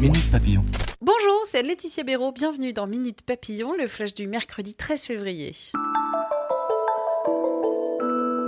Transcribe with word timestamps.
Minute 0.00 0.30
Papillon. 0.30 0.64
Bonjour, 1.00 1.42
c'est 1.46 1.62
Laetitia 1.64 2.04
Béraud. 2.04 2.30
Bienvenue 2.30 2.72
dans 2.72 2.86
Minute 2.86 3.22
Papillon, 3.22 3.72
le 3.72 3.88
flash 3.88 4.14
du 4.14 4.28
mercredi 4.28 4.76
13 4.76 5.02
février. 5.02 5.52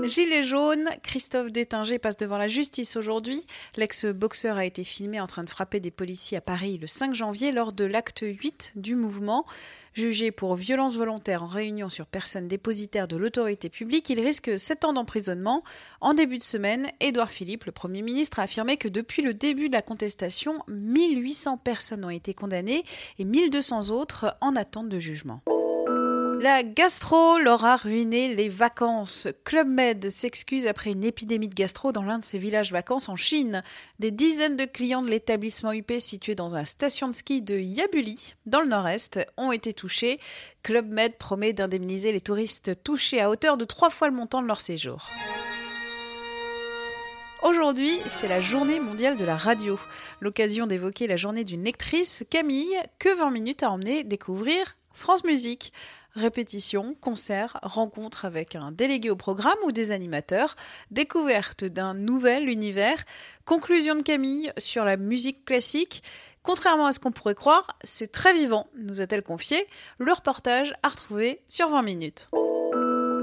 Gilet 0.04 0.42
jaune, 0.42 0.88
Christophe 1.02 1.52
Détinger 1.52 1.98
passe 1.98 2.16
devant 2.16 2.38
la 2.38 2.48
justice 2.48 2.96
aujourd'hui. 2.96 3.44
L'ex-boxeur 3.76 4.56
a 4.56 4.64
été 4.64 4.82
filmé 4.84 5.20
en 5.20 5.26
train 5.26 5.44
de 5.44 5.50
frapper 5.50 5.80
des 5.80 5.90
policiers 5.90 6.38
à 6.38 6.40
Paris 6.40 6.78
le 6.78 6.86
5 6.86 7.14
janvier 7.14 7.52
lors 7.52 7.72
de 7.72 7.84
l'acte 7.84 8.22
8 8.22 8.72
du 8.76 8.94
mouvement. 8.94 9.44
Jugé 9.92 10.30
pour 10.30 10.54
violence 10.54 10.96
volontaire 10.96 11.42
en 11.42 11.46
réunion 11.46 11.88
sur 11.88 12.06
personne 12.06 12.48
dépositaire 12.48 13.08
de 13.08 13.16
l'autorité 13.16 13.68
publique, 13.68 14.08
il 14.08 14.20
risque 14.20 14.58
7 14.58 14.84
ans 14.84 14.92
d'emprisonnement. 14.92 15.64
En 16.00 16.14
début 16.14 16.38
de 16.38 16.42
semaine, 16.44 16.86
Édouard 17.00 17.30
Philippe, 17.30 17.64
le 17.64 17.72
Premier 17.72 18.02
ministre, 18.02 18.38
a 18.38 18.44
affirmé 18.44 18.76
que 18.76 18.88
depuis 18.88 19.22
le 19.22 19.34
début 19.34 19.68
de 19.68 19.74
la 19.74 19.82
contestation, 19.82 20.62
1800 20.68 21.58
personnes 21.58 22.04
ont 22.04 22.10
été 22.10 22.34
condamnées 22.34 22.84
et 23.18 23.24
1200 23.24 23.90
autres 23.90 24.36
en 24.40 24.56
attente 24.56 24.88
de 24.88 24.98
jugement. 24.98 25.42
La 26.42 26.62
gastro 26.62 27.38
leur 27.38 27.66
a 27.66 27.76
ruiné 27.76 28.34
les 28.34 28.48
vacances. 28.48 29.28
Club 29.44 29.68
Med 29.68 30.08
s'excuse 30.08 30.66
après 30.66 30.92
une 30.92 31.04
épidémie 31.04 31.48
de 31.48 31.54
gastro 31.54 31.92
dans 31.92 32.02
l'un 32.02 32.16
de 32.16 32.24
ses 32.24 32.38
villages 32.38 32.72
vacances 32.72 33.10
en 33.10 33.16
Chine. 33.16 33.62
Des 33.98 34.10
dizaines 34.10 34.56
de 34.56 34.64
clients 34.64 35.02
de 35.02 35.10
l'établissement 35.10 35.74
UP 35.74 35.92
situé 35.98 36.34
dans 36.34 36.48
la 36.48 36.64
station 36.64 37.08
de 37.08 37.12
ski 37.12 37.42
de 37.42 37.58
Yabuli, 37.58 38.36
dans 38.46 38.62
le 38.62 38.68
nord-est, 38.68 39.20
ont 39.36 39.52
été 39.52 39.74
touchés. 39.74 40.18
Club 40.62 40.90
Med 40.90 41.18
promet 41.18 41.52
d'indemniser 41.52 42.10
les 42.10 42.22
touristes 42.22 42.82
touchés 42.82 43.20
à 43.20 43.28
hauteur 43.28 43.58
de 43.58 43.66
trois 43.66 43.90
fois 43.90 44.08
le 44.08 44.16
montant 44.16 44.40
de 44.40 44.46
leur 44.46 44.62
séjour. 44.62 45.10
Aujourd'hui, 47.42 47.92
c'est 48.06 48.28
la 48.28 48.40
journée 48.40 48.80
mondiale 48.80 49.18
de 49.18 49.26
la 49.26 49.36
radio. 49.36 49.78
L'occasion 50.20 50.66
d'évoquer 50.66 51.06
la 51.06 51.16
journée 51.16 51.44
d'une 51.44 51.64
lectrice, 51.64 52.24
Camille, 52.30 52.78
que 52.98 53.14
20 53.14 53.30
minutes 53.30 53.62
a 53.62 53.70
emmené 53.70 54.04
découvrir 54.04 54.78
France 54.94 55.24
Musique. 55.24 55.74
Répétition, 56.14 56.96
concerts, 57.00 57.58
rencontres 57.62 58.24
avec 58.24 58.56
un 58.56 58.72
délégué 58.72 59.10
au 59.10 59.16
programme 59.16 59.56
ou 59.64 59.72
des 59.72 59.92
animateurs, 59.92 60.56
découverte 60.90 61.64
d'un 61.64 61.94
nouvel 61.94 62.48
univers, 62.48 63.04
conclusion 63.44 63.94
de 63.94 64.02
Camille 64.02 64.52
sur 64.58 64.84
la 64.84 64.96
musique 64.96 65.44
classique. 65.44 66.02
Contrairement 66.42 66.86
à 66.86 66.92
ce 66.92 66.98
qu'on 66.98 67.12
pourrait 67.12 67.34
croire, 67.34 67.66
c'est 67.84 68.10
très 68.10 68.32
vivant, 68.32 68.66
nous 68.76 69.00
a-t-elle 69.00 69.22
confié. 69.22 69.64
Le 69.98 70.12
reportage 70.12 70.74
à 70.82 70.88
retrouver 70.88 71.42
sur 71.46 71.68
20 71.68 71.82
minutes. 71.82 72.28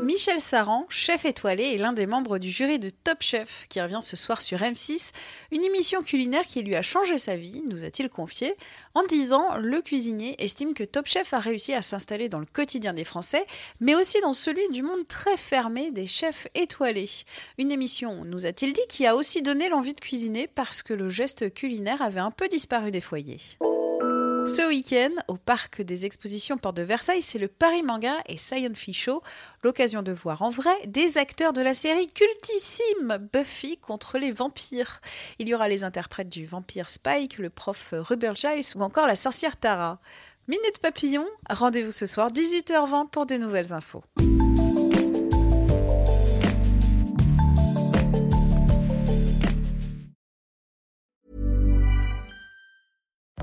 Michel 0.07 0.39
Saran, 0.39 0.85
chef 0.87 1.25
étoilé, 1.25 1.73
est 1.73 1.77
l'un 1.77 1.91
des 1.91 2.05
membres 2.05 2.37
du 2.37 2.49
jury 2.49 2.79
de 2.79 2.89
Top 2.89 3.17
Chef 3.19 3.65
qui 3.67 3.81
revient 3.81 3.99
ce 4.01 4.15
soir 4.15 4.41
sur 4.41 4.59
M6, 4.59 5.11
une 5.51 5.65
émission 5.65 6.01
culinaire 6.01 6.45
qui 6.45 6.61
lui 6.61 6.77
a 6.77 6.81
changé 6.81 7.17
sa 7.17 7.35
vie, 7.35 7.61
nous 7.69 7.83
a-t-il 7.83 8.07
confié. 8.07 8.55
En 8.93 9.03
10 9.03 9.33
ans, 9.33 9.57
le 9.57 9.81
cuisinier 9.81 10.41
estime 10.41 10.73
que 10.73 10.85
Top 10.85 11.07
Chef 11.07 11.33
a 11.33 11.39
réussi 11.39 11.73
à 11.73 11.81
s'installer 11.81 12.29
dans 12.29 12.39
le 12.39 12.45
quotidien 12.45 12.93
des 12.93 13.03
Français, 13.03 13.45
mais 13.81 13.95
aussi 13.95 14.21
dans 14.21 14.31
celui 14.31 14.65
du 14.69 14.81
monde 14.81 15.05
très 15.09 15.35
fermé 15.35 15.91
des 15.91 16.07
chefs 16.07 16.47
étoilés. 16.55 17.09
Une 17.57 17.73
émission, 17.73 18.23
nous 18.23 18.45
a-t-il 18.45 18.71
dit, 18.71 18.87
qui 18.87 19.05
a 19.05 19.13
aussi 19.13 19.41
donné 19.41 19.67
l'envie 19.67 19.93
de 19.93 19.99
cuisiner 19.99 20.47
parce 20.47 20.83
que 20.83 20.93
le 20.93 21.09
geste 21.09 21.53
culinaire 21.53 22.01
avait 22.01 22.21
un 22.21 22.31
peu 22.31 22.47
disparu 22.47 22.91
des 22.91 23.01
foyers. 23.01 23.41
Ce 24.47 24.65
week-end, 24.65 25.11
au 25.27 25.35
parc 25.35 25.81
des 25.81 26.05
expositions 26.05 26.57
Porte 26.57 26.77
de 26.77 26.81
Versailles, 26.81 27.21
c'est 27.21 27.37
le 27.37 27.49
Paris 27.49 27.83
Manga 27.83 28.13
et 28.27 28.37
Science 28.37 28.79
Show, 28.93 29.21
l'occasion 29.61 30.03
de 30.03 30.13
voir 30.13 30.41
en 30.41 30.49
vrai 30.49 30.71
des 30.87 31.17
acteurs 31.17 31.51
de 31.51 31.61
la 31.61 31.73
série 31.73 32.07
cultissime 32.07 33.17
Buffy 33.33 33.77
contre 33.77 34.17
les 34.17 34.31
vampires. 34.31 35.01
Il 35.39 35.49
y 35.49 35.53
aura 35.53 35.67
les 35.67 35.83
interprètes 35.83 36.29
du 36.29 36.45
vampire 36.45 36.89
Spike, 36.89 37.39
le 37.39 37.49
prof 37.49 37.93
Rubber 37.93 38.35
Giles 38.35 38.77
ou 38.77 38.83
encore 38.83 39.05
la 39.05 39.15
sorcière 39.15 39.57
Tara. 39.57 39.99
Minute 40.47 40.79
Papillon, 40.81 41.25
rendez-vous 41.49 41.91
ce 41.91 42.05
soir 42.05 42.31
18h20 42.31 43.09
pour 43.09 43.25
de 43.25 43.35
nouvelles 43.35 43.73
infos. 43.73 44.03